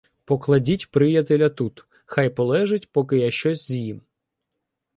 [0.25, 4.01] —Покладіть приятеля тут— хай полежить, поки я щось з'їм.